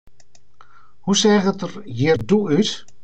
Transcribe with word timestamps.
Hoe 1.05 1.17
seach 1.21 1.49
it 1.51 1.59
der 1.61 1.73
hjir 1.99 2.19
doe 2.29 2.43
út? 2.59 2.69